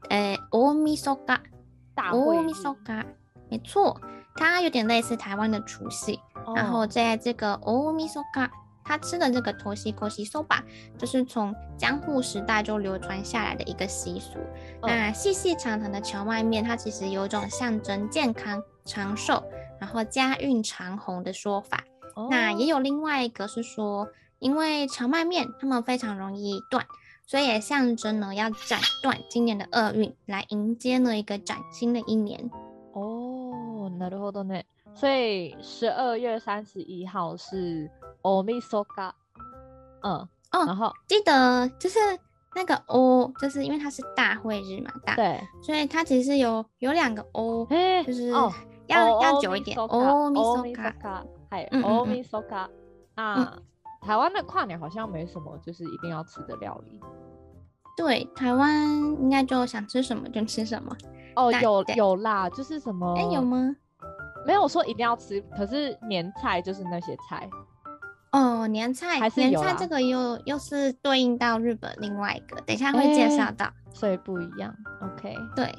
[0.10, 1.56] 呃大晦日，
[1.96, 3.06] 大晦日，
[3.50, 4.02] 没错。
[4.38, 6.56] 它有点类似台湾的除夕，oh.
[6.56, 8.50] 然后在这个欧米索卡，
[8.86, 10.62] 他吃的这个 Toshikoshi Soba，
[10.98, 14.40] 就是从江户时代就流传下来的一个习俗。
[14.82, 14.90] Oh.
[14.90, 19.44] 那细细长长的荞麦面，它其实有一种象征健康长寿，
[19.80, 21.84] 然后家运长虹的说法。
[22.16, 22.30] Oh.
[22.30, 24.08] 那也有另外一个是说，
[24.40, 26.86] 因为荞麦面它们非常容易断，
[27.26, 32.50] 所以也象征呢要斩断今年的厄运，来迎接呢一个崭新的一年。
[33.97, 34.65] なるほどね。
[34.95, 37.91] 所以十二月三十一号是
[38.23, 39.13] おみそか。
[40.03, 41.99] 嗯哦，然后记得就是
[42.55, 49.79] 那个 O，就是因为它是大晦日嘛，大对，所以它其实有有两个 O，嘿就是要、哦、要久一点。
[49.79, 52.69] おみそか，还有おみそか。
[53.15, 53.55] 啊，
[54.03, 57.01] 台湾的跨年好像没什么，就是一定要吃的料理。
[57.97, 58.91] 对，台湾
[59.23, 60.95] 应该就想吃什么就吃什么。
[61.37, 63.15] 哦，有有啦，就是什么？
[63.17, 63.75] 哎，有吗？
[64.48, 67.48] 没有说一定要吃，可是年菜就是那些菜。
[68.32, 74.74] 哦，年菜还是年菜，这个又又是对应到日本另外一个，等一下会介绍到，欸，所以不一样。
[75.02, 75.70] OK，对。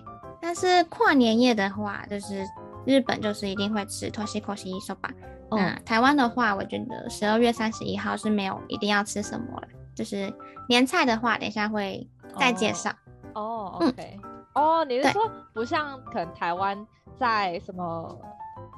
[0.41, 2.45] 但是跨年夜的话，就是
[2.85, 5.11] 日本就是一定会吃 Toshikoshi Soba。
[5.51, 9.69] 那台湾的话，我觉得十二月三十一号是没有一定要吃什么了。
[9.95, 10.33] 就是
[10.69, 12.07] 年菜的话，等一下会
[12.39, 12.91] 再介绍。
[13.35, 14.21] 哦，哦，OK。
[14.55, 18.19] 哦，你是说不像可能台湾在什么？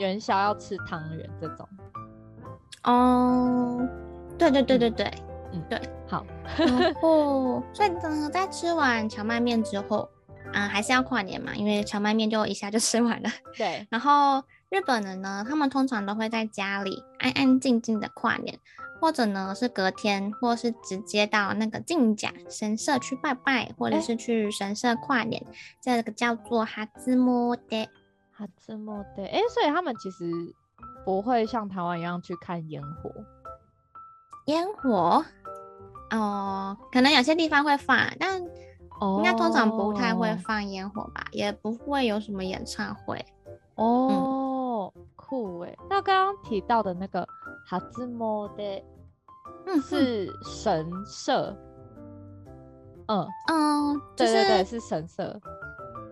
[0.01, 1.69] 元宵要吃汤圆这种。
[2.85, 3.87] 哦，
[4.39, 5.13] 对对对对对，
[5.53, 6.25] 嗯对，好，
[6.57, 10.09] 然后所以呢，在吃完荞麦面之后，
[10.55, 13.29] 啊，还是要跨年嘛，因为荞麦面就一下就吃完了。
[13.55, 18.59] 对，然后日本人呢，他们通常都会在家里安安静静的跨年，
[18.99, 25.47] 或者呢是隔天，或是直接到那个近甲神社去拜拜，或者是去神社跨年，欸、
[25.83, 27.57] 这个叫做初
[28.47, 28.51] 诣。
[28.67, 30.31] 初诣对，哎，所以他们其实
[31.05, 33.13] 不会像台湾一样去看烟火。
[34.47, 35.25] 烟火，
[36.11, 43.25] 哦，可能有些地方会放，但应该通常不太会放烟火吧，哦、也不会有什么演唱会。
[43.77, 45.77] 哦，嗯、酷哎！
[45.89, 47.27] 那刚刚提到的那个
[47.67, 48.63] 哈兹莫德，
[49.67, 51.57] 嗯，是神社。
[53.07, 55.41] 嗯嗯，对对对，是神社。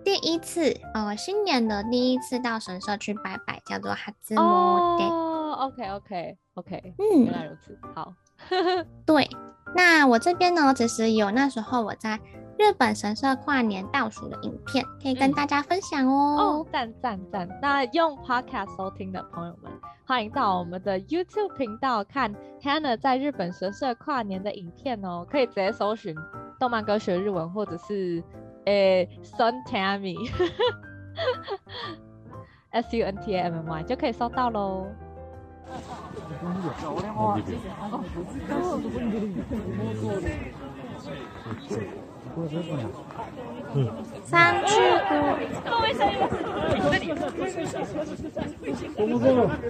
[0.05, 5.11] 第一次，呃，新年的第一次到神社去拜拜，叫做初诣。
[5.11, 8.15] 哦，OK，OK，OK，嗯，原来如此，好。
[9.05, 9.29] 对，
[9.75, 12.19] 那我这边呢，其实有那时候我在
[12.57, 16.65] 日本神社跨年倒数的影片，可以跟大家分享哦。
[16.73, 17.49] 赞赞赞！
[17.61, 19.71] 那用 Podcast 收听的朋友们，
[20.07, 22.33] 欢迎到我们的 YouTube 频道看
[22.63, 25.27] Hannah 在日本神社跨年的影片哦。
[25.29, 26.15] 可以直接搜寻
[26.61, 28.23] “动漫歌学日文”或者是
[28.66, 30.18] 诶 Sun Tammy，S
[32.98, 34.88] U N T A M M Y 就可以搜到喽。
[44.26, 45.14] 三去五。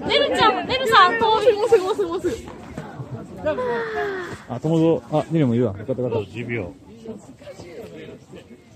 [0.08, 2.36] ねるちゃん、ねるさん、もうすぐ、もうすぐ、もうすぐ、もうすぐ。
[4.50, 5.78] あ、友蔵、あ、ねるもいるわ。
[5.78, 6.30] よかったよかった。
[6.30, 6.74] 10秒。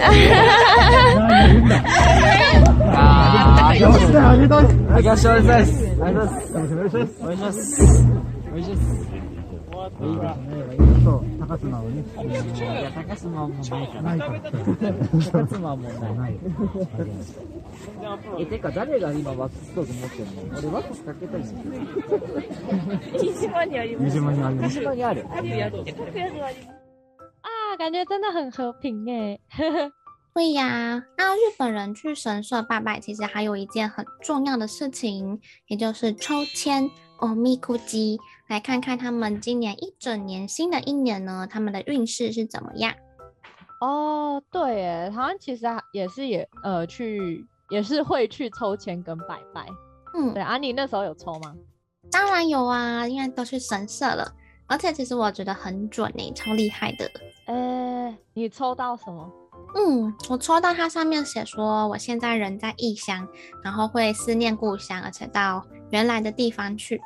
[0.00, 0.10] あ
[3.74, 4.88] げましょうございます。
[4.88, 5.28] お愿いします。
[5.28, 5.60] お愿いし
[6.14, 6.54] ます。
[6.54, 7.06] お愿いします。
[7.22, 7.82] お愿いします。
[8.56, 8.98] いいですね。
[11.04, 12.04] そう、高岛をね。
[12.14, 12.42] いや、
[12.92, 14.02] 高岛もないから。
[14.02, 14.32] ないから。
[14.40, 14.50] 高
[15.46, 15.76] 岛も
[16.14, 16.38] ない。
[18.38, 21.54] え、てか、谁が今ワックストーク持ってんの俺ワックスかけたいんだけ
[22.00, 22.06] ど。
[23.50, 24.20] 饭岛にあります。
[24.20, 24.60] 饭岛にある。
[24.60, 25.26] 饭岛にある。
[25.30, 25.74] あるやつ。
[25.74, 26.68] 各宿あります。
[27.78, 29.38] 啊，感觉真的很和平哎。
[30.34, 36.88] 对呀，那日本人去神社拜拜，其实还有一件很重要的事情，也就是抽签
[37.18, 42.94] 哦，咪咕鸡，来看看他们今年一整年新的一年呢，他们的运势是怎么样？
[43.80, 49.66] 哦，对耶，好像其实也是也呃去也是会去抽签跟拜拜。
[50.14, 51.52] 嗯，对啊，你那时候有抽吗？
[52.12, 54.32] 当然有啊，因为都去神社了，
[54.68, 57.10] 而且其实我觉得很准诶，超厉害的。
[57.46, 59.28] 呃，你抽到什么？
[59.74, 63.26] 嗯，我抽到它上面写说，我现在人在异乡，
[63.62, 67.00] 然后会思念故乡，而且到原来的地方去。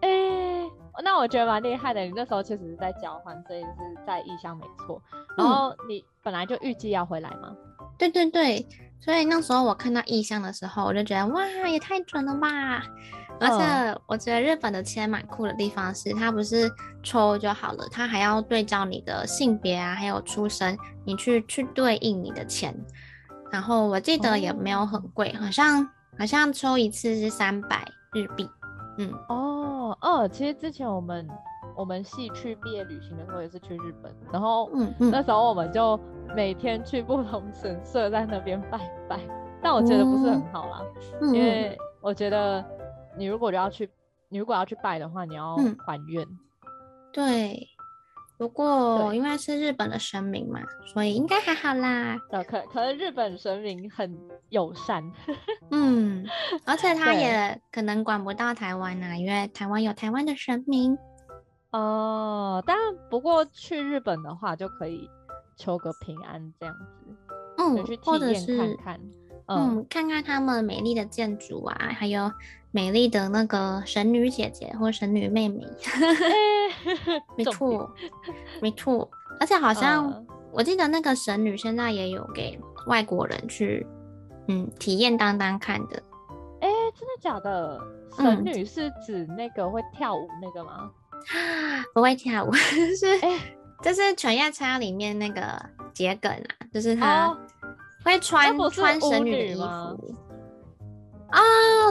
[0.00, 0.70] 哎、欸，
[1.02, 2.00] 那我觉得蛮厉害的。
[2.00, 3.68] 你那时候确实是在交换，所以是
[4.06, 5.00] 在异乡没错。
[5.36, 7.54] 然后你本来就预计要回来吗？
[7.80, 8.66] 嗯、对对对，
[9.00, 12.82] 所以那时候我看到异乡的时候，我就觉得哇，也太准了吧！
[13.40, 16.68] 而且我觉得日本的签蛮酷的地方是，它不是
[17.02, 22.74] 抽就好了，它还要对照你的性别啊，还有出生，你去去对应你的签。
[23.52, 28.48] 然后我记得也没有很贵，好像好像抽一次是三百日币。
[28.98, 31.26] 嗯，哦哦，其实之前我们
[31.76, 35.98] 我们系去毕业旅行的时候也是去日本，然后嗯，嗯那时候我们就
[36.34, 39.20] 每天去不同神社在那边拜拜，
[39.62, 40.82] 但我觉得不是很好啦，
[41.20, 42.64] 嗯、因为我觉得。
[43.18, 43.90] 你如果要去，
[44.28, 46.38] 你如果要去拜的话，你要还愿、嗯。
[47.12, 47.68] 对，
[48.38, 52.16] 不过因为是日本的神明嘛，所以应该还好啦。
[52.30, 54.16] 对，可可能日本神明很
[54.50, 55.02] 友善。
[55.72, 56.24] 嗯，
[56.64, 60.96] 而且他也可能管不到台湾啊，因为台湾有台湾的神明。
[61.72, 62.78] 哦，但
[63.10, 65.10] 不过去日本的话就可以
[65.56, 67.16] 求个平安这样子。
[67.58, 69.00] 嗯，去体验看看。
[69.48, 72.30] 嗯，看看他们美丽的建筑啊，还有。
[72.70, 75.66] 美丽的那个神女姐姐或神女妹妹，
[77.34, 77.90] 没错，
[78.60, 83.86] 没错，而且好像我记得那个神女现在也有给外国人去，
[84.48, 86.02] 嗯，体验当当看的。
[86.60, 87.80] 哎、欸，真的假的？
[88.18, 90.90] 神女是指那个会跳舞那个吗？
[91.34, 92.52] 嗯、不会跳舞，
[93.00, 93.38] 是，欸、
[93.82, 95.40] 就是《犬夜叉》里面那个
[95.94, 97.34] 桔梗啊，就是他
[98.04, 100.14] 会穿、哦、穿神女的衣服。
[101.30, 101.40] 哦，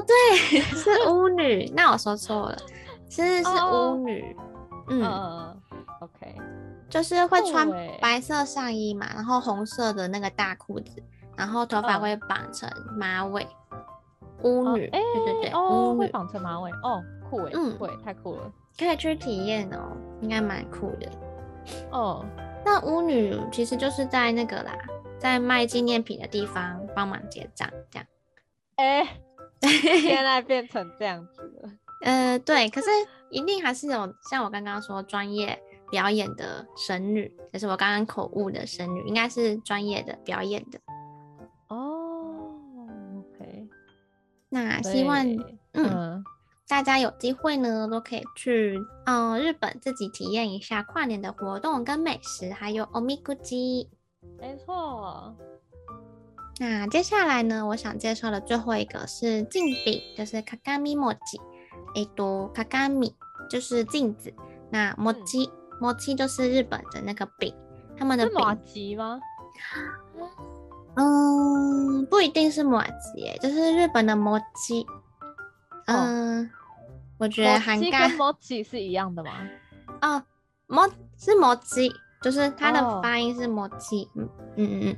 [0.07, 1.71] 对，是巫女。
[1.75, 2.57] 那我说错了，
[3.07, 4.35] 其实是巫女。
[4.35, 4.43] Oh,
[4.89, 6.35] 嗯、uh,，OK，
[6.89, 7.69] 就是会穿
[8.01, 11.03] 白色上衣嘛，然后红色的那个大裤子，
[11.35, 13.45] 然后头发会绑成马尾。
[14.43, 21.09] 巫女，哎、uh,，对对对，oh, 巫女会绑成马尾，哦、oh,，酷哎，嗯，会太酷了，可以去体验哦，应该蛮酷的。
[21.91, 22.25] 哦、oh.，
[22.63, 24.73] 那巫女其实就是在那个啦，
[25.18, 28.06] 在卖纪念品的地方帮忙结账，这样。
[28.76, 29.08] 哎、欸。
[29.64, 31.70] 现在变成这样子了，
[32.00, 32.88] 呃，对，可是
[33.30, 35.56] 一定还是有像我刚刚说专业
[35.88, 40.80] 表演的神女，就是我刚刚口误的神女，应该是专业的表演的。
[41.68, 42.58] 哦，
[43.18, 43.68] OK，
[44.48, 46.24] 那希望对嗯，嗯
[46.66, 48.76] 大家有机会呢都可以去
[49.06, 53.86] 嗯日本自己体验一下跨年的活动跟美食，还有おみくじ。
[54.39, 55.35] 没错。
[56.59, 61.17] 那接下来呢，我想介绍的最后一个是镜饼，就是镜饼。
[61.95, 63.15] 诶，多镜
[63.49, 64.33] 就是镜子，
[64.69, 65.23] 那饼
[65.79, 67.53] 饼就是日本的那个饼，
[67.97, 69.19] 他们的饼吉吗？
[70.95, 74.85] 嗯，不一定是麻糬，就是日本的麻糬。
[75.85, 76.49] 嗯，哦、
[77.19, 79.31] 我觉得涵盖麻糬是一样的吗？
[80.01, 80.23] 哦，
[80.67, 81.91] 摩是麻糬，
[82.27, 84.05] 就是它的发音是麻糬。
[84.17, 84.97] 嗯嗯嗯。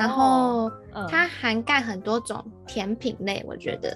[0.00, 0.72] 然后
[1.06, 3.94] 它涵盖很多种甜品类，我觉得。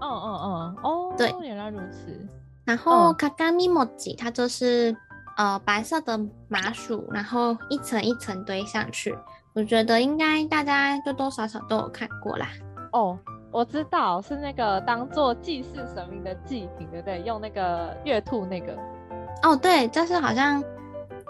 [0.00, 0.76] 嗯嗯嗯。
[0.84, 2.24] 哦，对，原来如此。
[2.64, 4.96] 然后卡卡米莫吉，它就是
[5.36, 9.12] 呃白色的麻薯，然后一层一层堆上去。
[9.52, 12.46] 我觉得应该大家多多少少都有看过啦。
[12.92, 13.18] 哦，
[13.50, 17.22] 我知道是那个当做祭祀神明的祭品，对不对？
[17.22, 18.72] 用那个月兔那个。
[19.42, 20.62] 哦，对，就是好像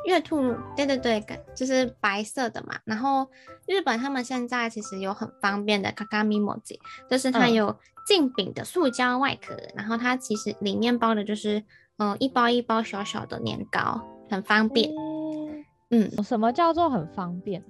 [0.07, 1.23] 月兔，对对对，
[1.55, 2.79] 就是白色的嘛。
[2.85, 3.29] 然后
[3.67, 6.81] 日本他们现在其实有很方便的卡卡米莫吉，
[7.11, 7.77] 就是它有
[8.07, 11.59] 镜饼的塑胶外壳，嗯、然后它其实里面包的就是
[11.99, 14.01] 嗯、呃、一包一包小小的年糕，
[14.31, 14.91] 很方便。
[15.91, 17.65] 嗯，嗯，什么叫做很方便？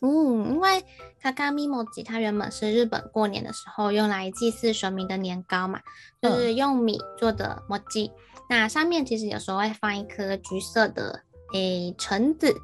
[0.00, 0.84] 嗯，因为
[1.20, 5.80] 卡卡米莫吉它原本是日本过年的时候用来祭祀神明的年糕嘛，
[6.22, 11.20] 就是用米做的莫吉，嗯、那上面其实有时候会放一颗橘色的
[11.52, 12.54] 诶橙子。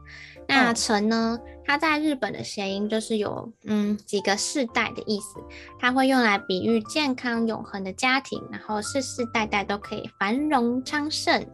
[0.47, 5.39] 那橙呢，它在日本的谐音就是有嗯几个世代的意思，
[5.79, 11.47] 它会用来比喻健康永恒的家庭，然后世世代代都可以繁荣昌盛。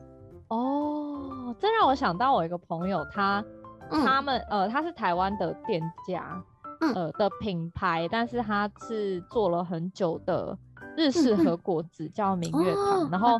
[0.48, 3.44] 哦，这让我想到我一个朋友他。
[3.92, 6.40] 他们呃，他是台湾的店家，
[6.80, 10.56] 嗯、呃的品牌，但是他是做了很久的
[10.96, 13.00] 日式和果子，嗯、叫明月堂。
[13.02, 13.38] 哦、然后，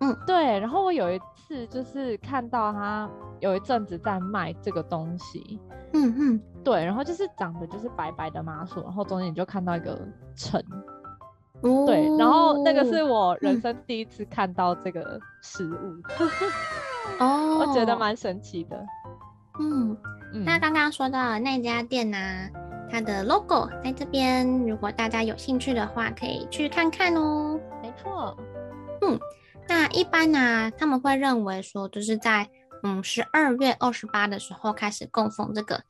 [0.00, 0.58] 嗯，对。
[0.58, 3.08] 然后我有一次就是看到他
[3.40, 5.60] 有一阵子在卖这个东西，
[5.92, 6.84] 嗯嗯，对。
[6.84, 9.98] 然后就是长得就是白白的麻薯，然后中间你就看到一个
[10.34, 10.62] 橙，
[11.62, 12.08] 哦、对。
[12.16, 15.94] 然后那个是我人生第一次看到这个食物，
[17.18, 18.86] 哦，我觉得蛮神奇的。
[19.62, 19.94] 嗯，
[20.44, 22.48] 那刚刚说到那家店呢、啊，
[22.90, 27.58] 它的 logo 在这边，如果大家有兴趣的话，可以去看看哦。
[27.82, 28.36] 没错，
[29.02, 29.18] 嗯，
[29.68, 32.48] 那一般呢、啊，他们会认为说，就是在
[32.82, 35.82] 嗯十二月二十八的时候开始供奉这个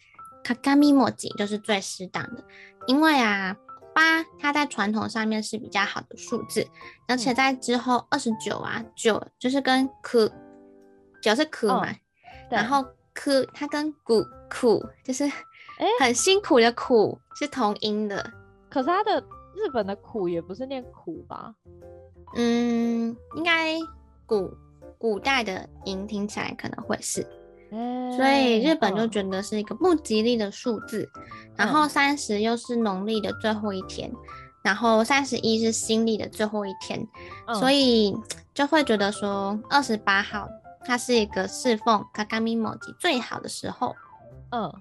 [0.45, 2.45] 卡卡米莫吉，就是最适当的，
[2.87, 3.57] 因为啊
[3.95, 6.67] 八它在传统上面是比较好的数字，
[7.09, 10.31] 而且在之后二十九啊九就是跟苦
[11.23, 11.95] 九是苦嘛，哦、
[12.51, 12.85] 然后。
[13.13, 15.31] 苦，它跟古苦就是，
[16.01, 18.33] 很辛苦的苦、欸、是同音的。
[18.69, 19.21] 可是它的
[19.55, 21.55] 日本的苦也不是念苦吧？
[22.37, 23.79] 嗯，应该
[24.27, 24.53] 古
[24.99, 27.27] 古代的音听起来可能会是，
[27.71, 31.09] 欸、所以日本就觉得是一个不吉利的数字。
[31.15, 31.23] 嗯、
[31.57, 34.13] 然后三十又是农历的最后一天，
[34.63, 37.05] 然后三十一是新历的最后一天，
[37.47, 38.17] 嗯、所以
[38.55, 40.49] 就会觉得说二十八号。
[40.83, 43.95] 它是一个侍奉卡卡米莫吉最好的时候，
[44.51, 44.73] 嗯，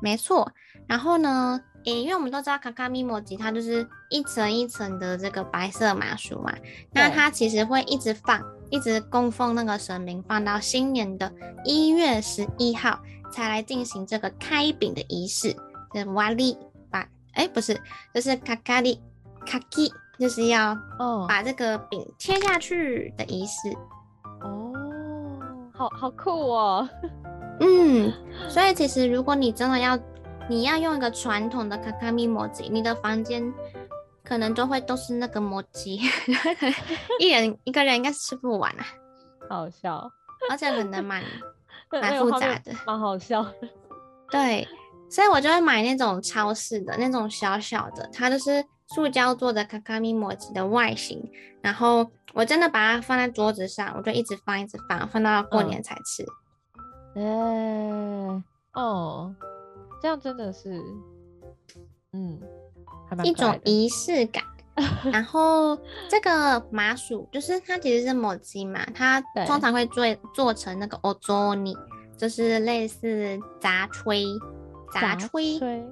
[0.00, 0.50] 没错。
[0.86, 6.52] 然后呢，诶，因为我们都知道卡卡米莫吉它就是一层一层的这个白色麻薯嘛，
[6.92, 11.32] 那它其实会一直放，一直供奉那个神明，放到新年的
[11.64, 12.98] 一月十一号
[13.32, 15.54] 才来进行这个开饼的仪式。
[15.92, 16.56] 这瓦力
[16.90, 17.80] 把，哎，不是，
[18.14, 19.00] 就是卡卡里
[19.46, 23.72] 卡基，就是要哦把这个饼切下去的仪式。
[24.40, 24.72] 哦。
[25.72, 26.86] 好好酷哦，
[27.60, 28.12] 嗯，
[28.48, 29.98] 所以其实如果你真的要，
[30.48, 33.52] 你要用一个传统的卡卡米莫吉，你的房间
[34.24, 36.00] 可能都会都是那个莫吉，
[37.20, 38.86] 一人一个人应该是吃不完啊，
[39.48, 40.10] 好笑，
[40.50, 41.22] 而且可能蛮
[41.90, 43.68] 蛮复杂的，蛮好笑的，
[44.30, 44.66] 对，
[45.10, 51.30] 所以我就会买那种超市的那种小小的，它就是塑胶做的卡卡米莫吉的外形，
[51.62, 52.10] 然后。
[52.32, 56.24] 我真的把它放在桌子上，我就一直放，一直放，放到过年才吃。
[57.20, 58.42] 哎、
[58.74, 59.34] 哦，
[60.00, 60.82] 这样真的是，
[62.12, 62.40] 嗯，
[63.24, 64.42] 一种仪式感。
[65.12, 70.04] 然后这个麻薯就是它其实是抹鸡嘛，它通常会做
[70.34, 71.76] 做成那个欧佐尼，
[72.16, 74.24] 就是类似杂炊，
[74.92, 75.84] 杂炊。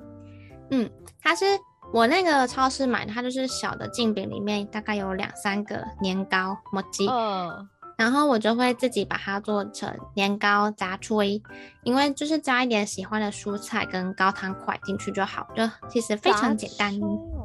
[0.71, 1.45] 嗯，它是。
[1.91, 7.67] 我那个超市买的，它就是小的镜饼，里面大概有两三个年糕麻糬，哦、
[7.99, 11.43] 然后我就会自己把它做成年糕炸炊，
[11.83, 16.95] 因为就是加一点喜欢的蔬菜跟高汤块进去就好，就其实非常简单。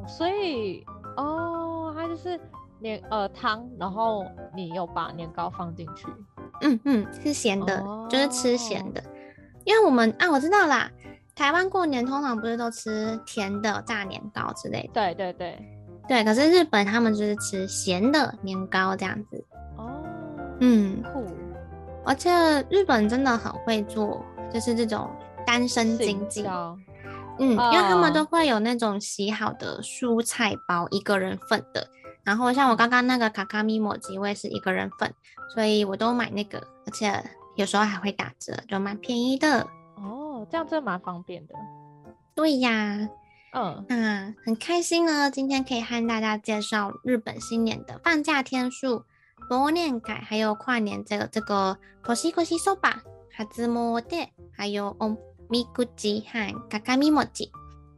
[0.08, 0.86] 所以
[1.18, 2.40] 哦，它就是
[2.80, 4.24] 年呃汤，然后
[4.56, 6.06] 你有把年糕放进去。
[6.62, 9.04] 嗯嗯，是咸的，哦、就是吃咸的。
[9.66, 10.88] 因为我们啊，我知道啦，
[11.34, 14.94] 台湾过年通常不是都吃甜的炸年糕之类的。
[14.94, 15.60] 对对对
[16.08, 19.44] 对，可是日本他们就是吃咸的年糕这样子。
[21.04, 21.26] 酷。
[22.06, 22.30] 而且
[22.70, 24.24] 日本真的很会做，
[24.54, 25.10] 就是这种
[25.46, 26.46] 单身经济。
[27.40, 31.88] 嗯，因为他们都会有那种洗好的蔬菜包，一个人份的。
[32.24, 35.12] 然后像我刚刚那个卡卡咪抹吉，我也是一个人份，
[35.54, 37.12] 所以我都买那个，而且
[37.56, 39.68] 有时候还会打折，就蛮便宜的。
[39.96, 41.56] 哦，这样真的蛮方便的。
[42.36, 43.10] 对呀，
[43.54, 49.04] 嗯，那很开心呢，今天可以和大家介绍日本新年的放假天数、
[49.51, 55.17] 忘年会，还有跨年这个这个年越しそば、初诣，还有お
[55.49, 57.51] みくじ和卡卡米抹吉。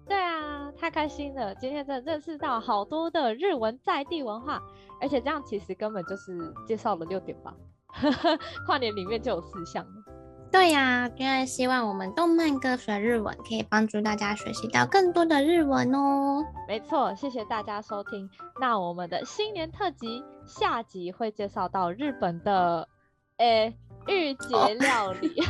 [0.06, 1.54] 对啊，太开心了！
[1.56, 4.60] 今天真的认识到好多的日文在地文化，
[5.00, 7.54] 而且这样其实根本就是介绍了六点吧。
[8.66, 9.84] 跨年里面就有四项。
[10.55, 16.41] 对呀、啊，因为希望我们动漫歌学日文可以帮助大家学习到更多的日文哦。
[16.65, 18.29] 没错，谢谢大家收听。
[18.61, 22.87] 那我们的新年特辑下集会介绍到日本的
[23.35, 23.77] 诶
[24.07, 25.27] 御节料理。
[25.27, 25.45] 哦、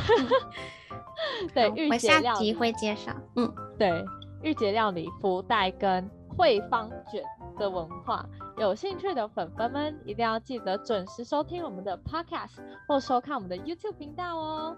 [1.54, 2.26] 对，御节料理。
[2.26, 3.12] 我下集会介绍。
[3.36, 4.04] 嗯，对。
[4.42, 7.22] 御节料理、福袋跟惠方卷
[7.58, 8.24] 的文化，
[8.58, 14.76] 有兴趣的粉粉们一定要记得准时收听我们的 podcast 或收看我们的 YouTube 频道哦。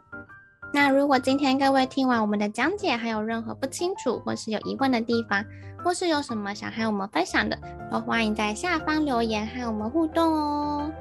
[0.73, 5.43] 那如果今天各位听完我们的讲解，还有任何不清楚或是有疑问的地方，
[5.83, 7.59] 或是有什么想和我们分享的，
[7.91, 10.93] 都欢迎在下方留言和我们互动哦。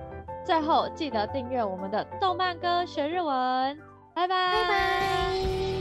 [0.45, 3.77] 最后记得订阅我们的动漫歌学日文，
[4.13, 4.53] 拜拜。
[4.53, 5.76] 拜拜。